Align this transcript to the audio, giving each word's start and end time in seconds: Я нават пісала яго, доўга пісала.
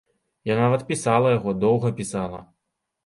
Я 0.51 0.55
нават 0.61 0.85
пісала 0.87 1.33
яго, 1.37 1.49
доўга 1.65 1.93
пісала. 2.01 2.39